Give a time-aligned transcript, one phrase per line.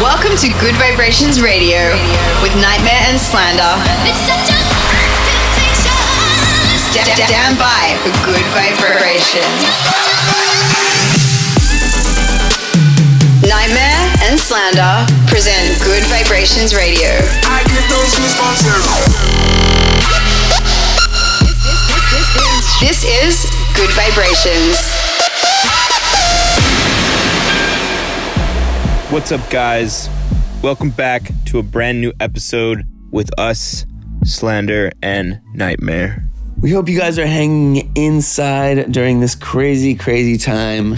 [0.00, 1.92] Welcome to Gud Vibrations Radio
[2.40, 3.72] with NGHTMRE and Slander.
[6.88, 9.60] Sta- Stand by for Good Vibrations.
[13.44, 17.10] NGHTMRE and Slander present Gud Vibrations Radio.
[17.44, 18.64] I get those goosebumps
[22.80, 23.44] This is
[23.76, 25.09] Good Vibrations.
[29.10, 30.08] What's up, guys?
[30.62, 33.84] Welcome back to a brand new episode with us,
[34.22, 36.28] Slander and NGHTMRE.
[36.60, 40.94] We hope you guys are hanging inside during this crazy, crazy time.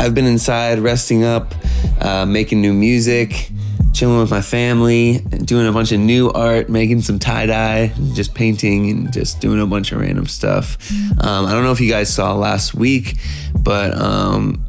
[0.00, 1.54] I've been inside resting up,
[2.00, 3.52] uh, making new music,
[3.94, 8.34] chilling with my family, doing a bunch of new art, making some tie dye, just
[8.34, 10.76] painting and just doing a bunch of random stuff.
[11.20, 13.14] Um, I don't know if you guys saw last week,
[13.60, 14.65] but um,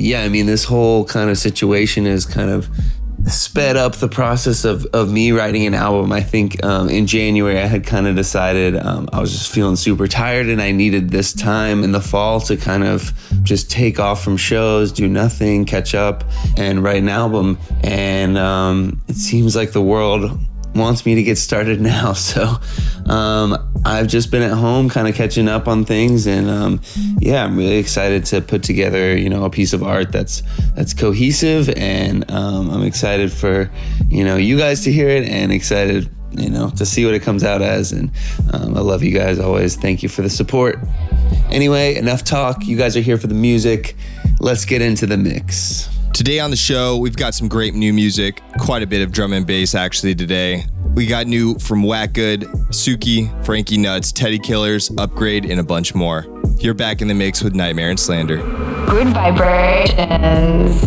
[0.00, 2.68] yeah, I mean, this whole kind of situation is kind of
[3.26, 6.10] sped up the process of, of me writing an album.
[6.10, 9.76] I think um, in January I had kind of decided um, I was just feeling
[9.76, 14.00] super tired and I needed this time in the fall to kind of just take
[14.00, 16.24] off from shows, do nothing, catch up,
[16.56, 17.58] and write an album.
[17.82, 20.40] And um, it seems like the world
[20.74, 22.12] wants me to get started now.
[22.12, 22.56] So
[23.06, 26.80] um, I've just been at home, kind of catching up on things, and um,
[27.18, 30.42] yeah, I'm really excited to put together, you know, a piece of art that's
[30.74, 33.70] that's cohesive, and um, I'm excited for
[34.08, 37.22] you know you guys to hear it, and excited you know to see what it
[37.22, 37.92] comes out as.
[37.92, 38.10] And
[38.52, 39.76] um, I love you guys always.
[39.76, 40.78] Thank you for the support.
[41.48, 42.66] Anyway, enough talk.
[42.66, 43.96] You guys are here for the music.
[44.38, 45.88] Let's get into the mix.
[46.12, 49.32] Today on the show, we've got some great new music, quite a bit of drum
[49.32, 50.64] and bass actually today.
[50.94, 55.94] We got new from Whack Good, Suki, Frankie Nuts, Teddy Killerz, Upgrade, and a bunch
[55.94, 56.26] more.
[56.58, 58.36] You're back in the mix with NGHTMRE and Slander.
[58.36, 60.84] Gud Vibrations.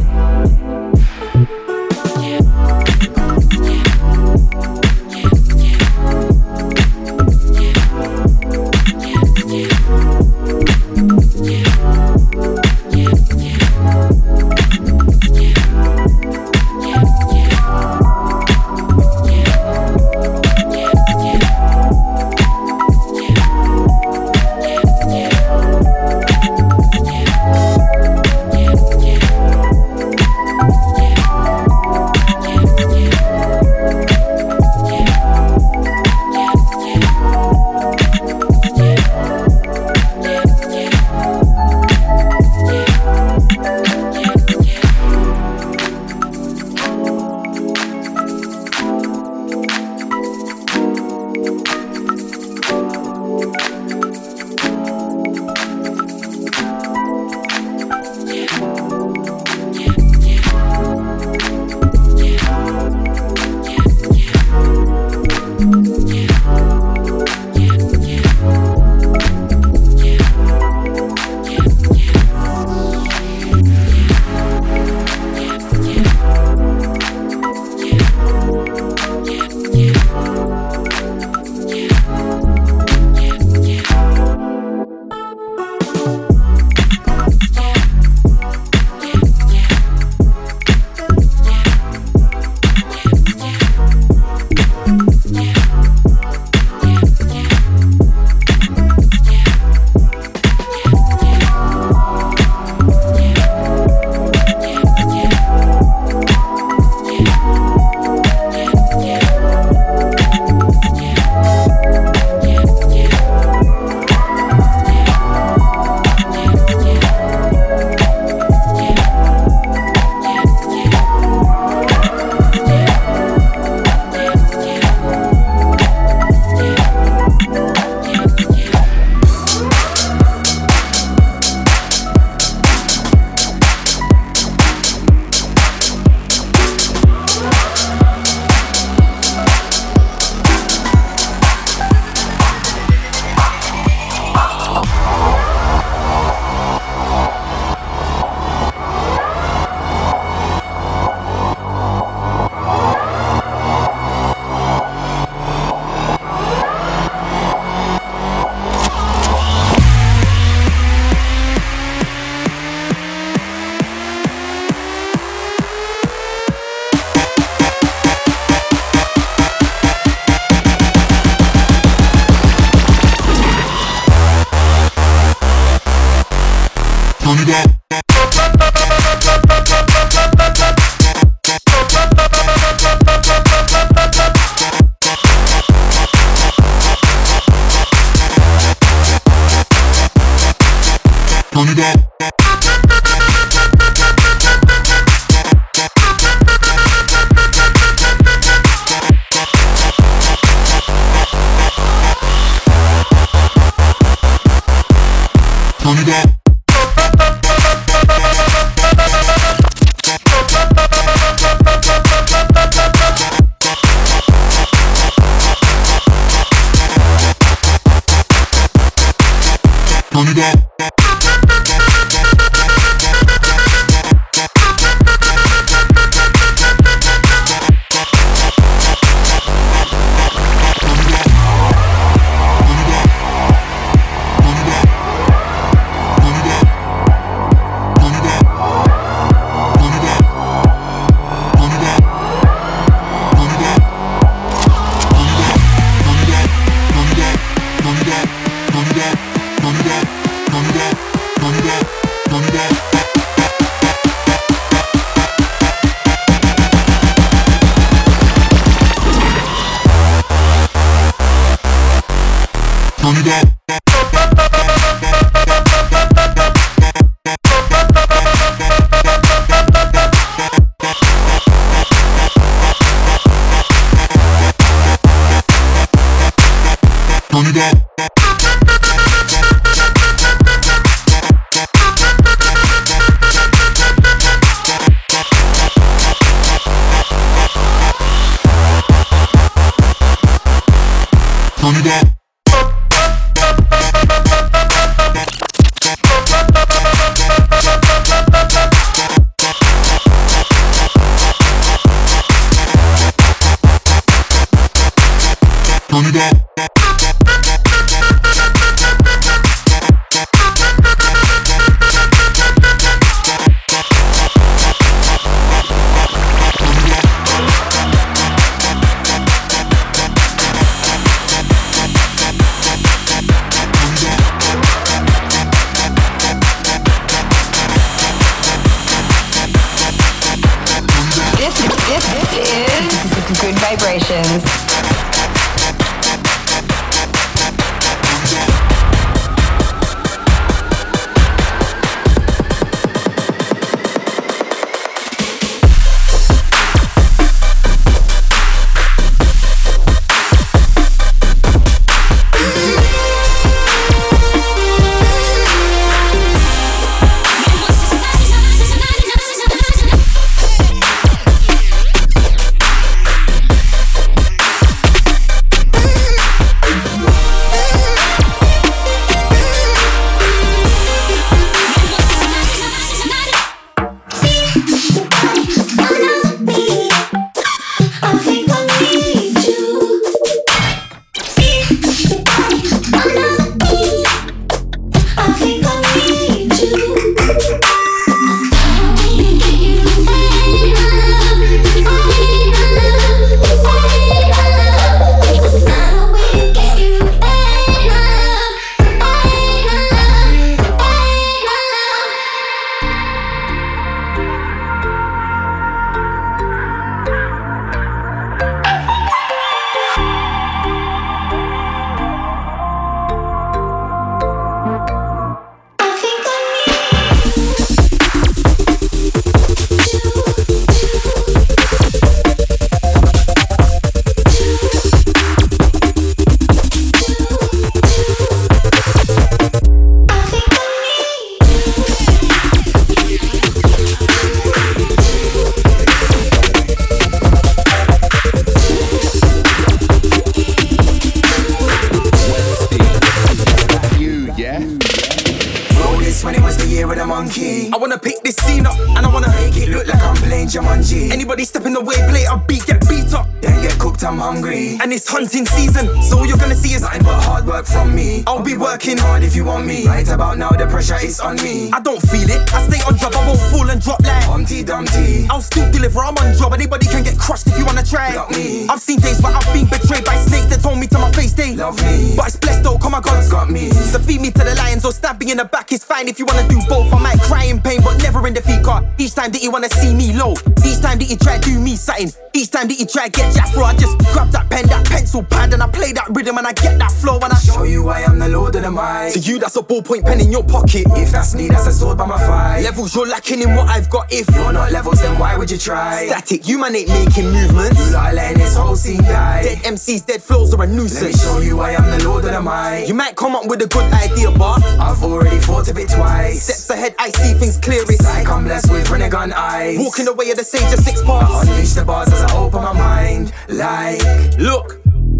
[455.03, 458.23] It's hunting season, so all you're gonna see is nothing but hard work from me.
[458.25, 459.85] I'll be working hard if you want me.
[459.85, 461.71] Right about now, the pressure is on me.
[461.71, 464.63] I don't feel it, I stay on job, I won't fall and drop like Humpty
[464.63, 465.27] Dumpty.
[465.29, 466.53] I'll still deliver, I'm on job.
[466.53, 468.13] Anybody can get crushed if you wanna try.
[468.31, 468.67] Me.
[468.69, 471.33] I've seen days where I've been betrayed by snakes that told me to my face
[471.33, 472.15] they Love me.
[472.15, 473.69] But it's blessed though, come on, God's got me.
[473.69, 476.17] So feed me to the lions or stab me in the back is fine if
[476.19, 476.91] you wanna do both.
[476.93, 478.63] I might cry in pain, but never in defeat.
[478.63, 480.33] Cause each time that you wanna see me low,
[480.65, 483.33] each time that you try to do me something, each time that you try get
[483.35, 486.37] jacked, bro, I just grab that pen, that pencil pad, and I play that rhythm
[486.37, 488.71] and I get that flow and I show you I am the Lord of the
[488.71, 489.11] mic.
[489.13, 490.85] To you, that's a ballpoint pen in your pocket.
[490.95, 492.61] If that's me, that's a sword by my thigh.
[492.61, 494.07] Levels you're lacking in what I've got.
[494.13, 496.05] If you're not levels, then why would you try?
[496.05, 497.85] Static, you man ain't making movements.
[497.85, 499.43] You like letting this whole scene die.
[499.43, 501.01] Dead MCs, dead flows are a nuisance.
[501.01, 502.87] Let me show you I am the Lord of the mic.
[502.87, 506.43] You might come up with a good idea, but I've already thought of it twice.
[506.43, 508.03] Steps ahead, I see things clearest.
[508.03, 509.79] Like I'm blessed with Rinnegan eyes.
[509.79, 511.49] Walking away of the sage of six parts.
[511.49, 513.33] Unleash the bars as I open my mind.
[513.49, 514.01] Like,
[514.37, 514.79] look.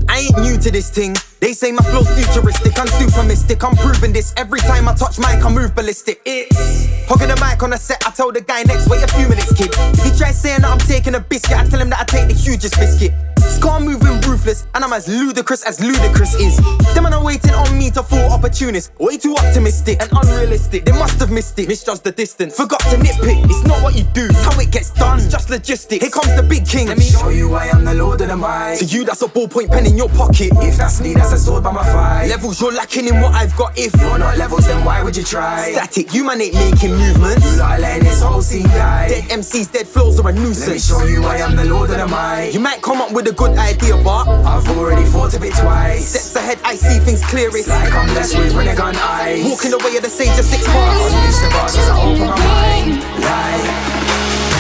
[0.10, 1.16] I ain't new to this thing.
[1.44, 3.66] They say my flow's futuristic, I'm super mystic.
[3.66, 6.22] I'm proving this every time I touch mic, I move ballistic.
[6.26, 8.02] It's hogging the mic on the set.
[8.08, 9.68] I tell the guy next, wait a few minutes, kid.
[9.76, 12.30] If he tries saying that I'm taking a biscuit, I tell him that I take
[12.30, 13.12] the hugest biscuit.
[13.44, 16.56] Scar moving ruthless, and I'm as ludicrous as ludicrous is.
[16.94, 18.92] Them man are waiting on me to fall opportunist.
[19.00, 20.86] Way too optimistic and unrealistic.
[20.86, 22.56] They must have missed it, misjudged the distance.
[22.56, 23.44] Forgot to nitpick.
[23.46, 25.20] It's not what you do, it's how it gets done.
[25.20, 26.04] It's just logistics.
[26.04, 26.88] Here comes the big king.
[26.88, 28.80] Let me show you why I am the lord of the mic.
[28.80, 30.52] To you, that's a ballpoint pen in your pocket.
[30.64, 32.28] If that's me, that's a sword by my thigh.
[32.28, 33.78] Levels you're lacking in what I've got.
[33.78, 35.72] If you're not levels, then why would you try?
[35.72, 37.44] Static, you man ain't making movements.
[37.52, 39.08] You like letting this whole scene die.
[39.10, 40.68] Dead MCs, dead flows are a nuisance.
[40.68, 42.54] Let me show you I am the lord of the mic.
[42.54, 46.08] You might come up with a good idea, but I've already thought of it twice.
[46.08, 47.68] Steps ahead, I see things clearest.
[47.68, 49.44] Like I'm blessed with Rinnegan eyes.
[49.44, 51.14] Walking away of the sage of six parts.
[51.14, 53.02] Unleash the bars as I open my mind.
[53.24, 54.53] Like.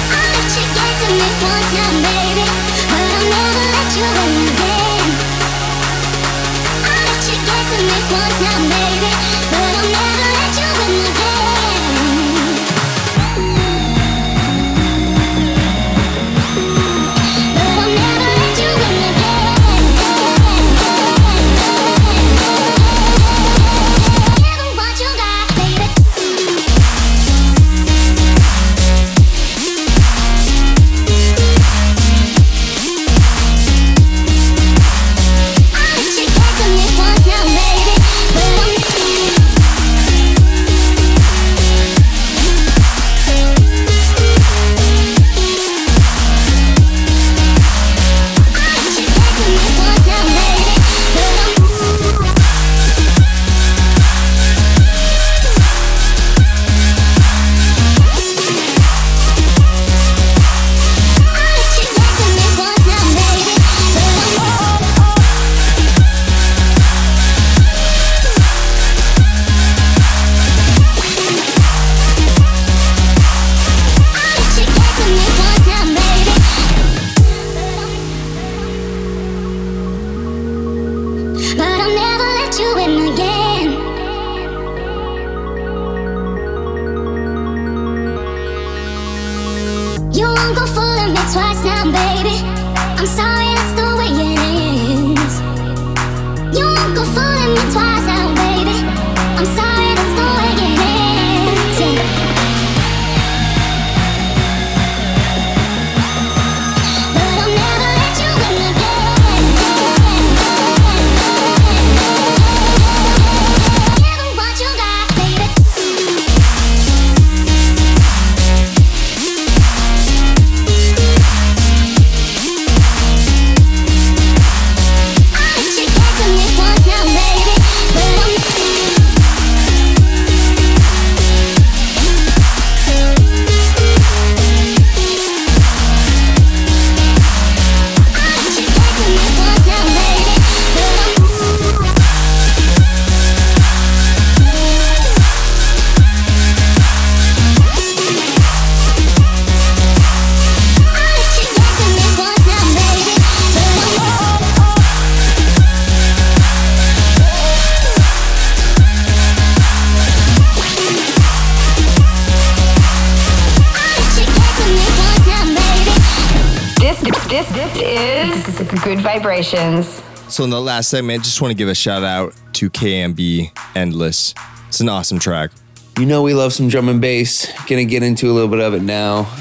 [170.30, 174.34] So, in the last segment, just want to give a shout out to KMB Endless.
[174.68, 175.52] It's an awesome track.
[176.00, 177.52] You know, we love some drum and bass.
[177.68, 179.32] Gonna get into a little bit of it now.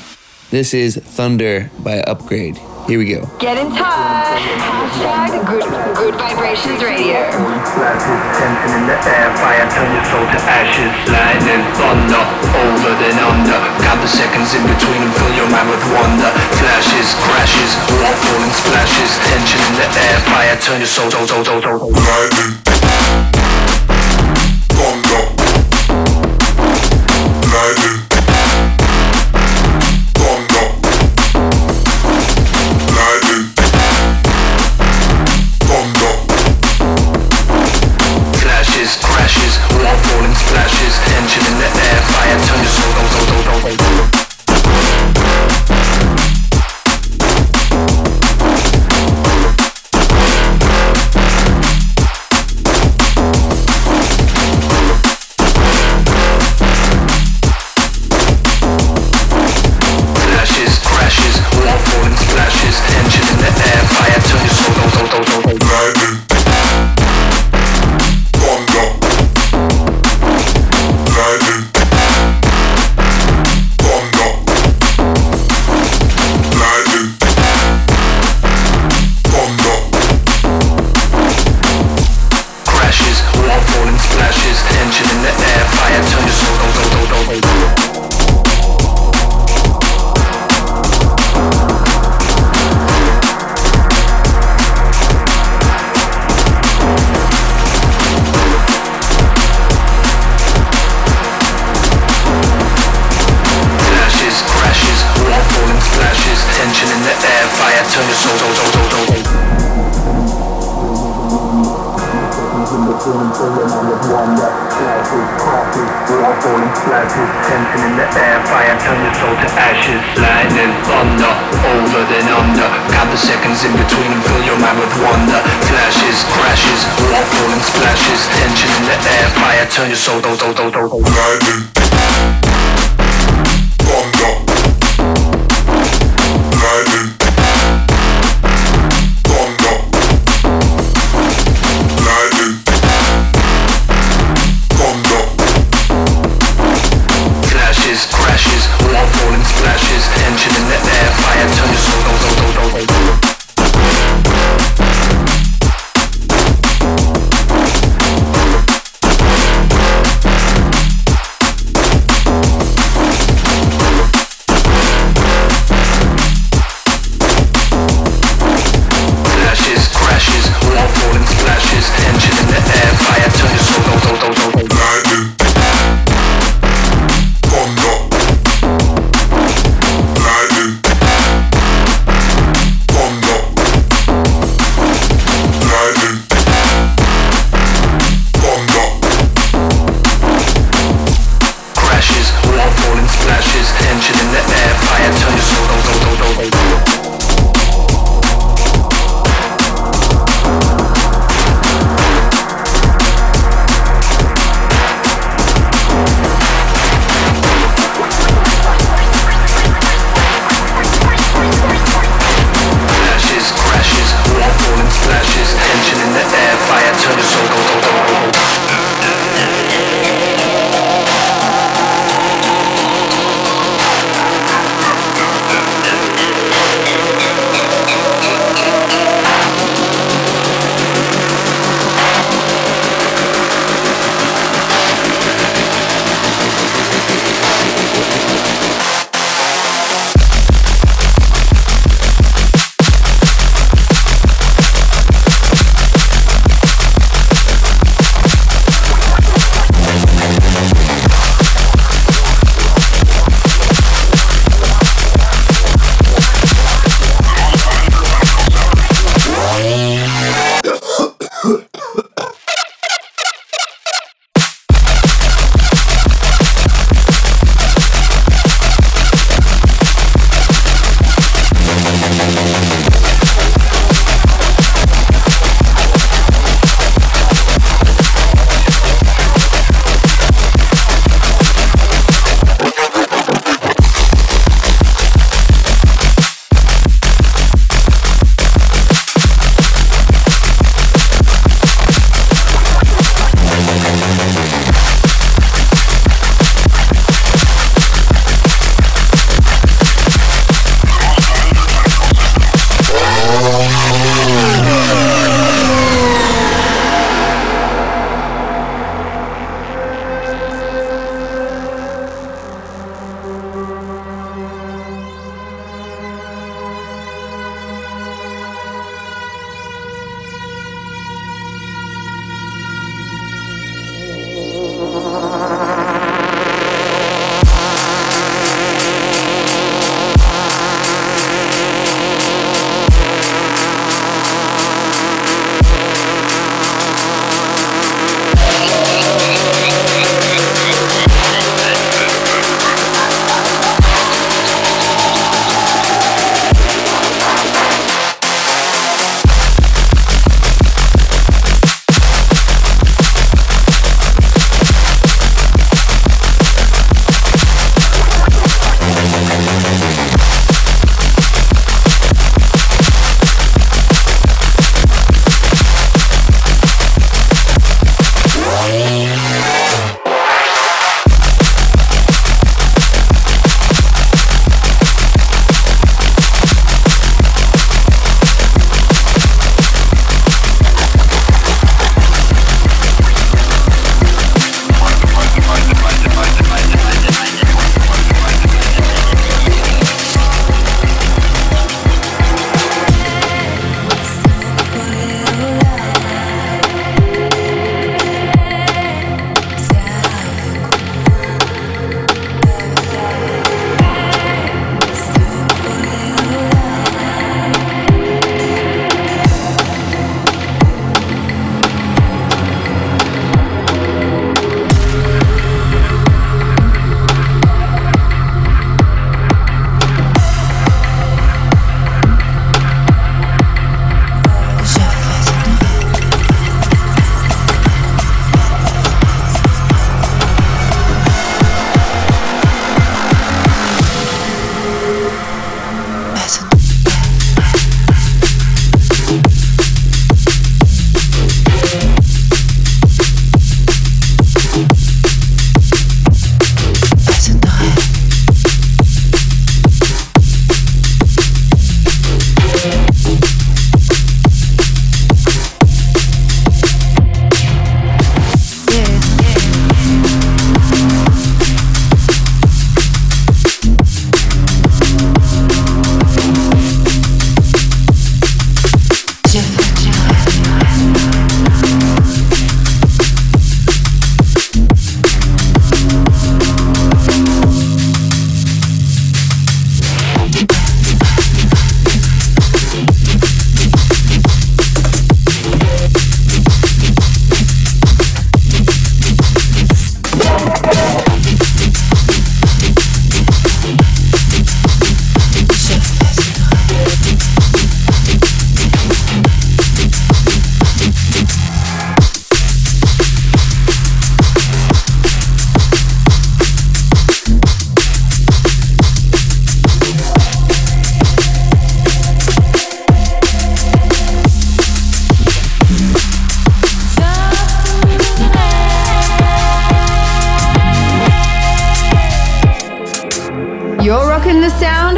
[0.50, 2.59] This is Thunder by Upgrade.
[2.87, 3.23] Here we go.
[3.39, 4.43] Get in touch.
[4.43, 5.62] Hashtag good,
[5.95, 7.31] good vibrations radio.
[7.31, 9.31] tension in the air.
[9.39, 10.91] Fire turn your soul to ashes.
[11.07, 12.25] Lightning, thunder,
[12.59, 13.61] over then under.
[13.87, 16.31] Got the seconds in between and fill your mind with wonder.
[16.59, 17.71] Flashes, crashes,
[18.03, 19.11] water falling splashes.
[19.31, 20.19] Tension in the air.
[20.27, 21.93] Fire turn your soul, soul, soul, soul, soul.
[21.93, 22.62] Lightning.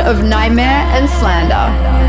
[0.04, 2.03] Of NGHTMRE and Slander.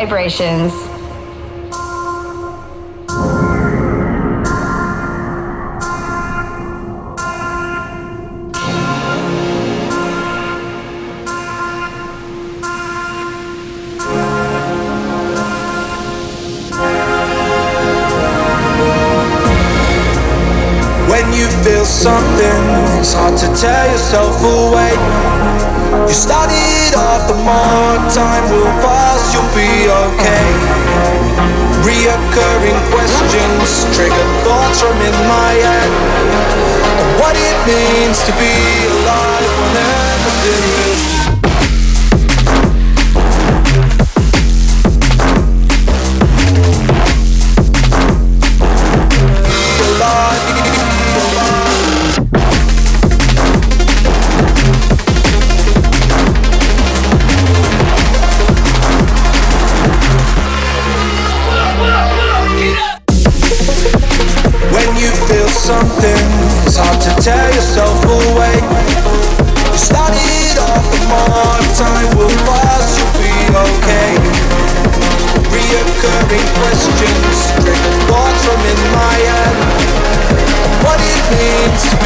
[0.00, 0.95] Vibrations.
[38.06, 38.55] Means to be
[81.68, 82.05] it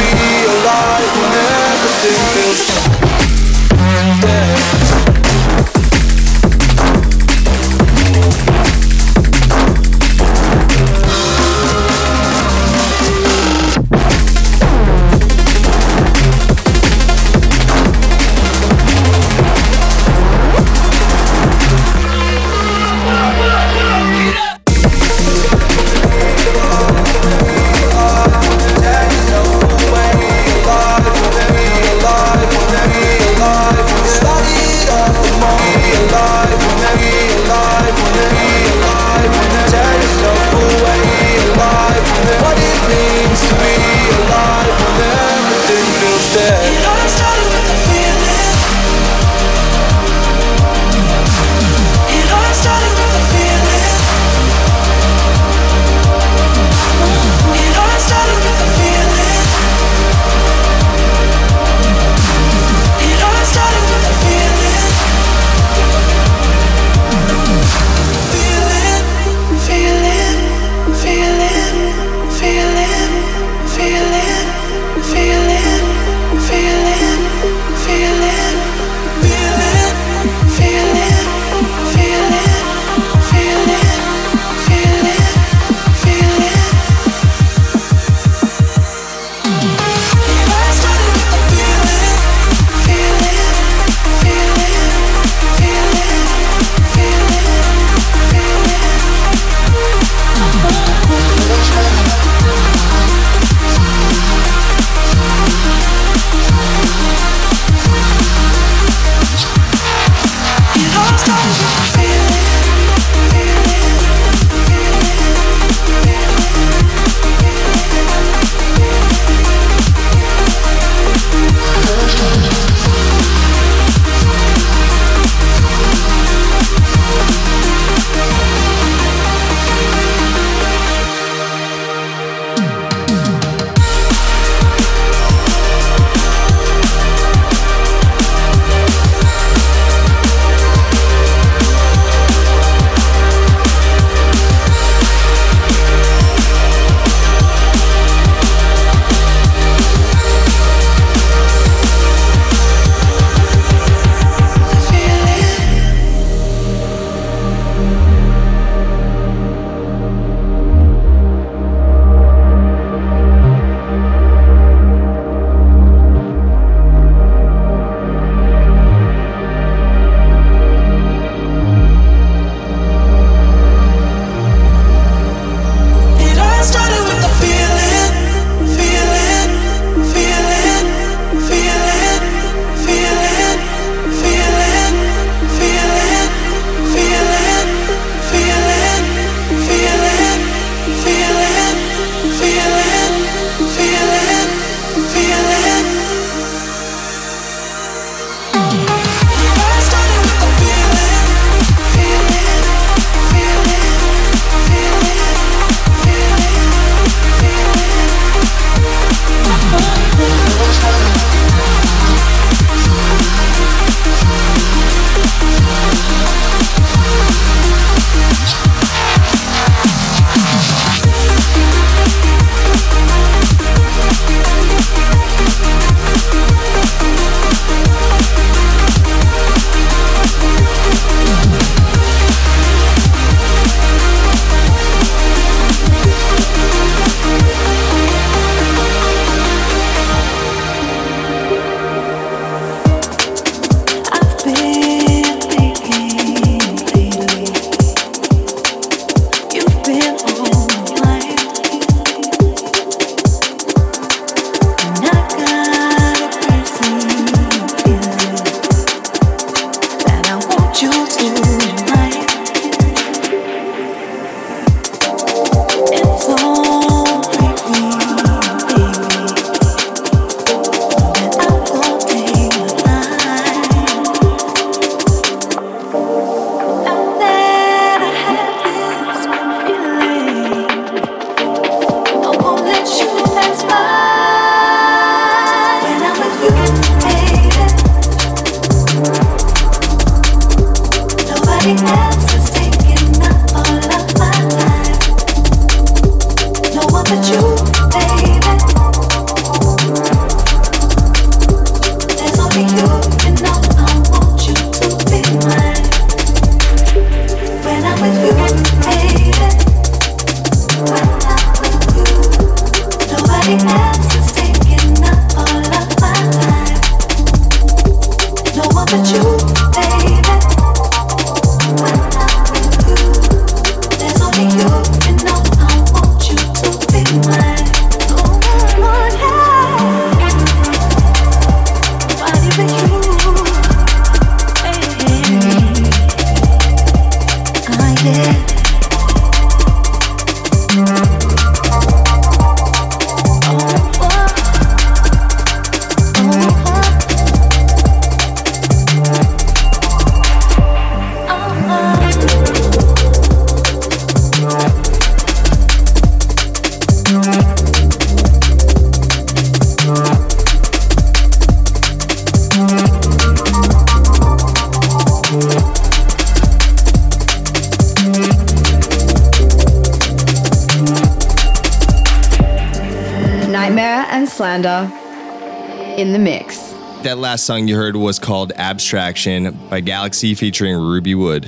[374.65, 376.71] and in the mix.
[377.03, 381.45] That last song you heard was called Abstraction by Galaxy featuring Ruby Wood.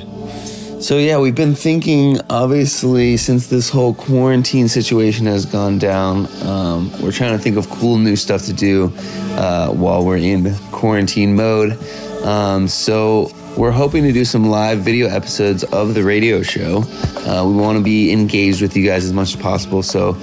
[0.82, 2.20] So yeah, we've been thinking.
[2.30, 7.70] Obviously, since this whole quarantine situation has gone down, um, we're trying to think of
[7.70, 8.92] cool new stuff to do
[9.38, 11.80] uh, while we're in quarantine mode.
[12.26, 16.84] Um, so we're hoping to do some live video episodes of the radio show.
[17.28, 19.84] Uh, we want to be engaged with you guys as much as possible.
[19.84, 20.14] So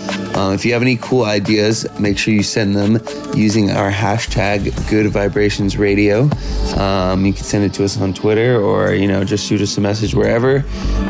[0.40, 2.98] um, if you have any cool ideas, make sure you send them
[3.34, 6.30] using our hashtag Gud Vibrations Radio.
[6.78, 9.76] Um, you can send it to us on Twitter or you know just shoot us
[9.76, 10.64] a message wherever.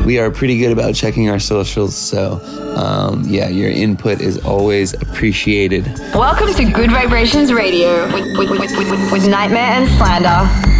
[0.05, 1.95] We are pretty good about checking our socials.
[1.95, 2.41] So
[2.75, 5.85] um, yeah, your input is always appreciated.
[6.13, 10.70] Welcome to Gud Vibrations Radio with, with, with, with, with NGHTMRE and Slander.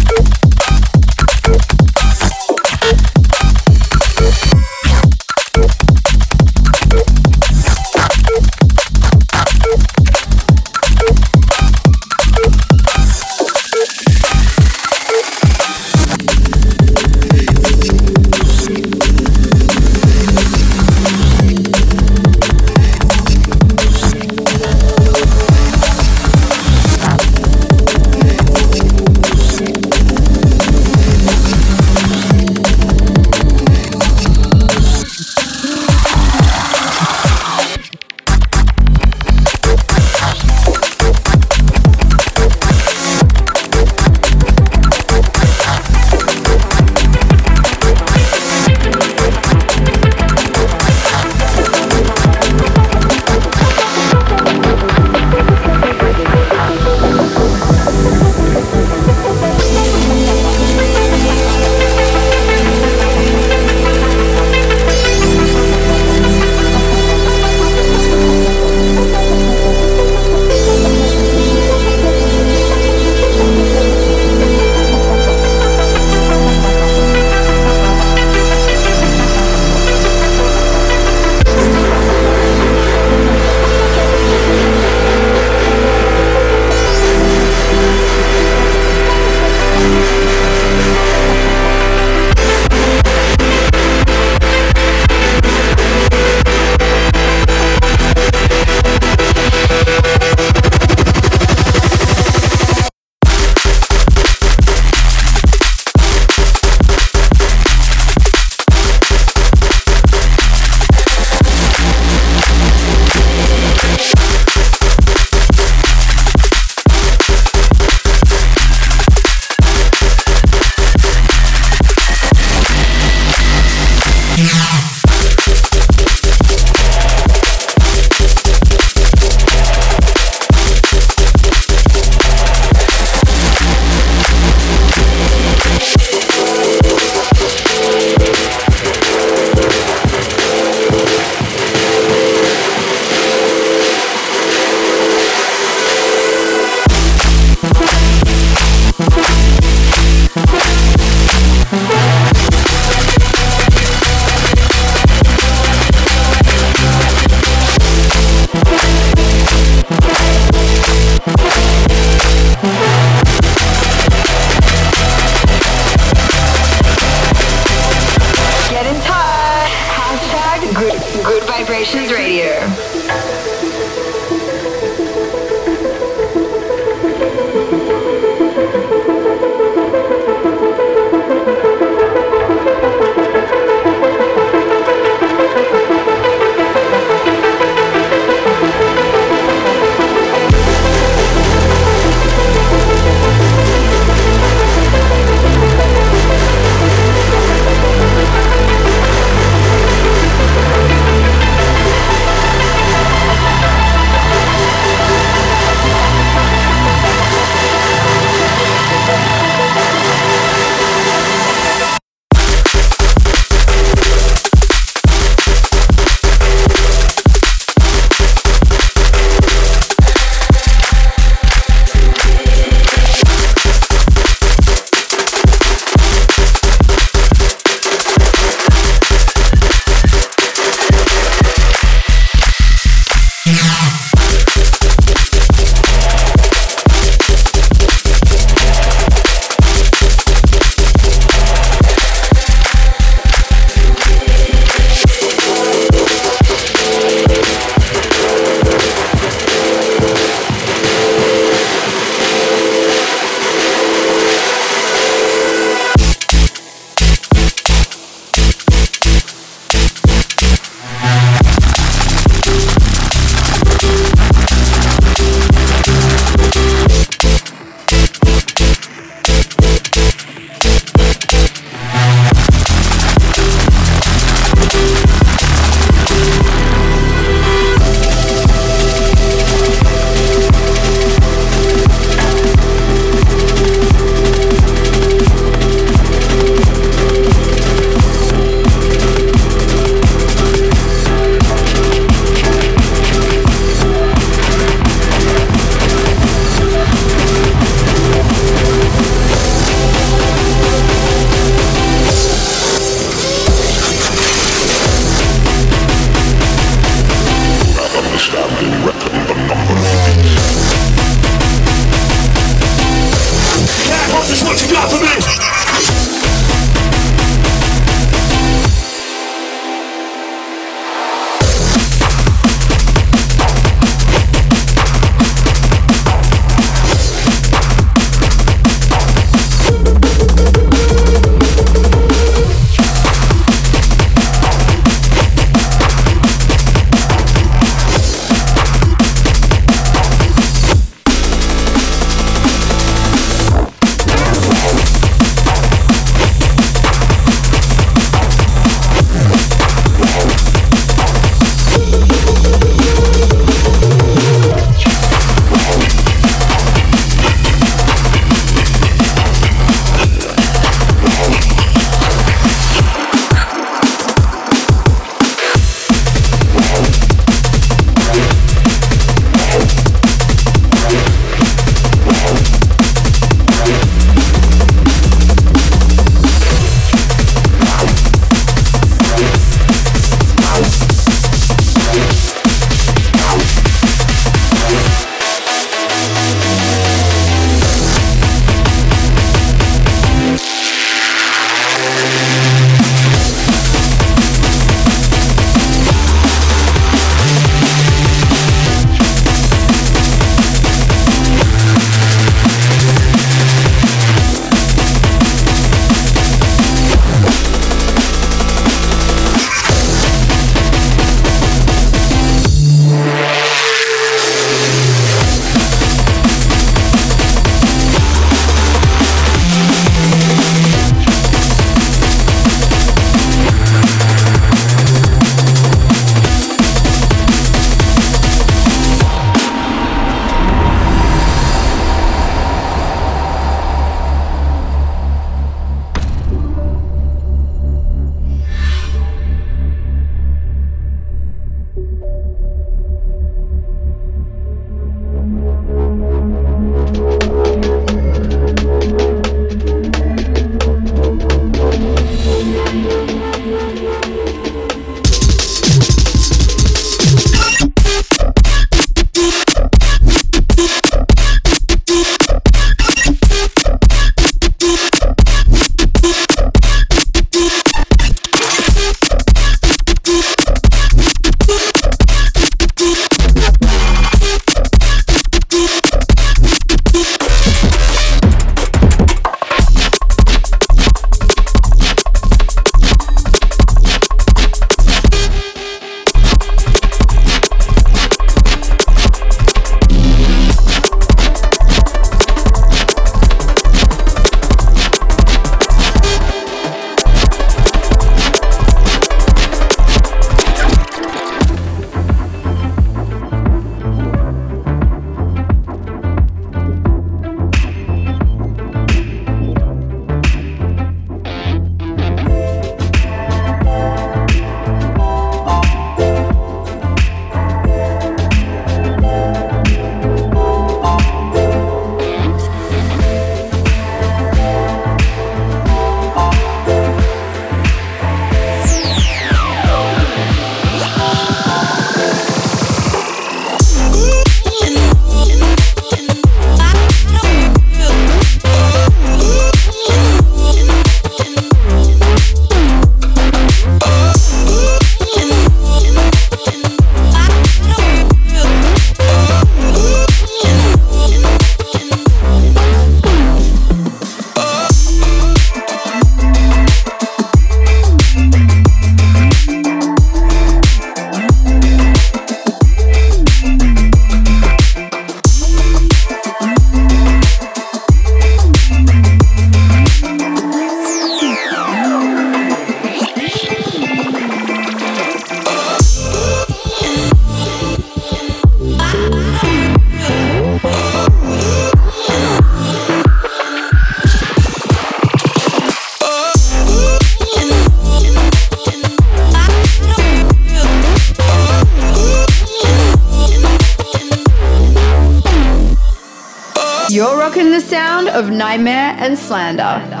[599.11, 600.00] And Slander.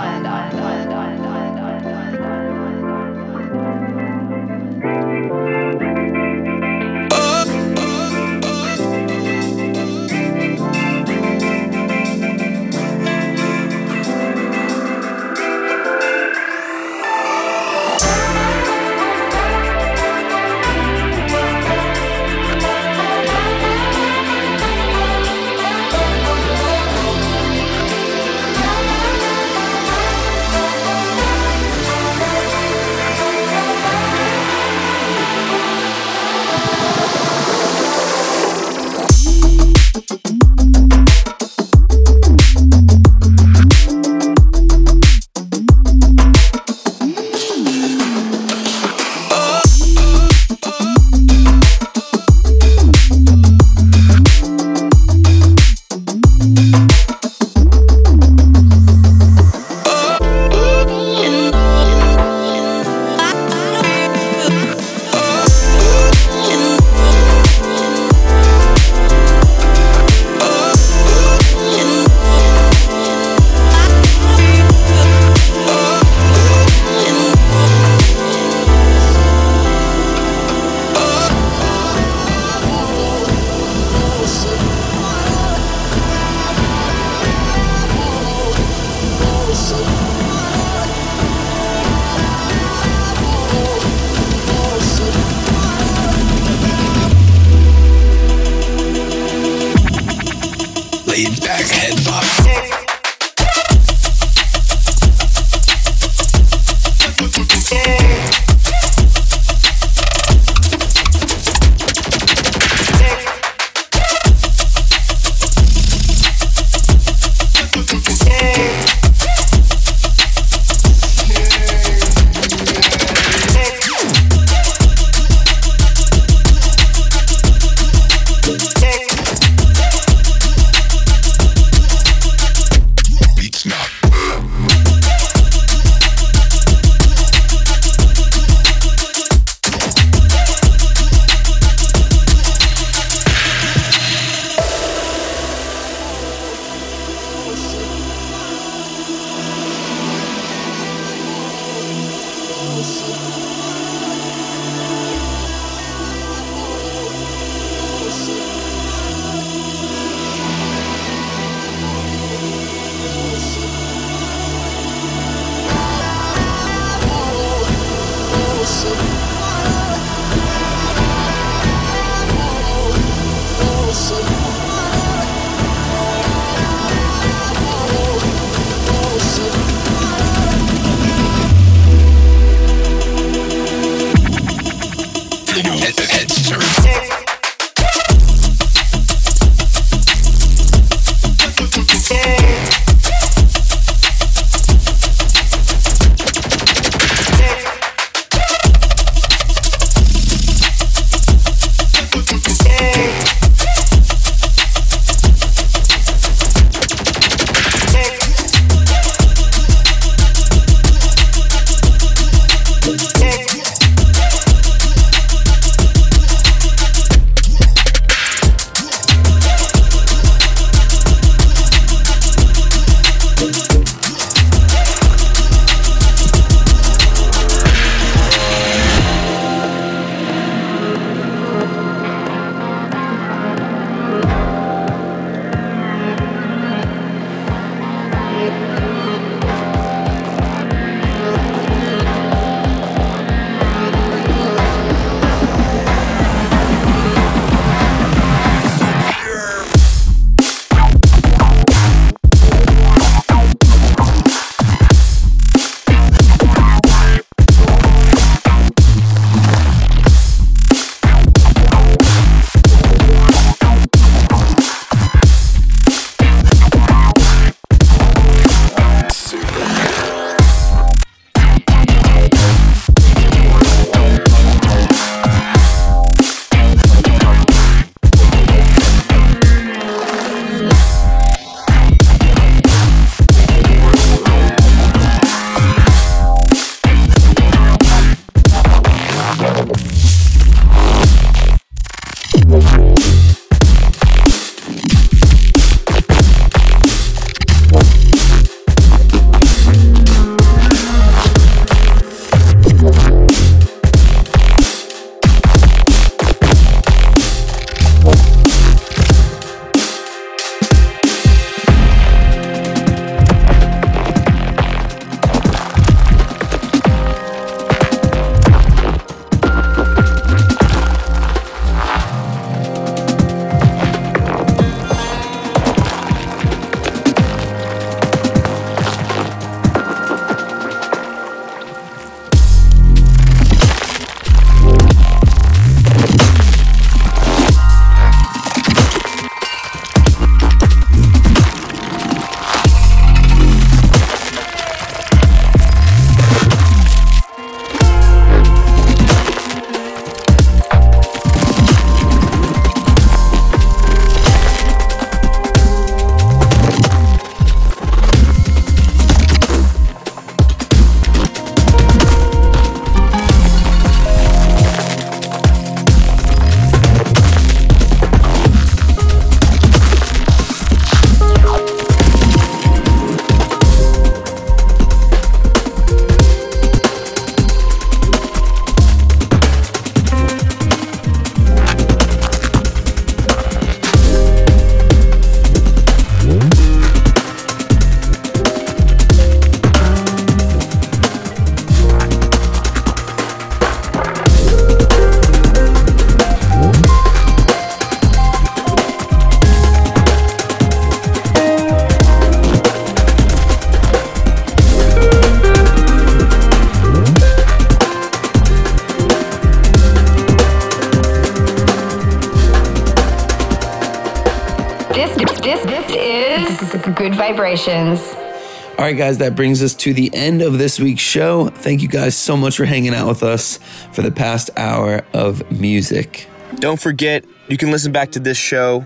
[418.77, 421.49] All right, guys, that brings us to the end of this week's show.
[421.49, 423.59] Thank you guys so much for hanging out with us
[423.91, 426.27] for the past hour of music.
[426.55, 428.85] Don't forget, you can listen back to this show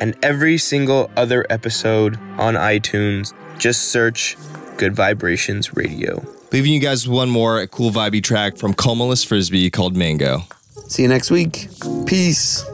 [0.00, 3.32] and every single other episode on iTunes.
[3.58, 4.36] Just search
[4.78, 6.24] Gud Vibrations Radio.
[6.52, 10.42] Leaving you guys one more cool vibey track from Comalus Frisbee called Mango.
[10.88, 11.68] See you next week.
[12.06, 12.64] Peace.